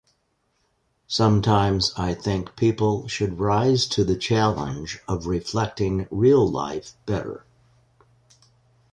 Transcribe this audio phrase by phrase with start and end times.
[1.05, 7.45] Sometimes I think people should rise to the challenge of reflecting real life better.